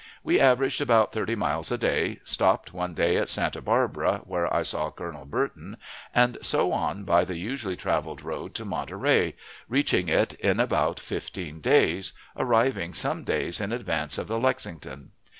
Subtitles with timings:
[0.23, 4.63] We averaged about thirty miles a day, stopped one day at Santa Barbara, where I
[4.63, 5.77] saw Colonel Burton,
[6.11, 9.35] and so on by the usually traveled road to Monterey,
[9.69, 15.11] reaching it in about fifteen days, arriving some days in advance of the Lexington.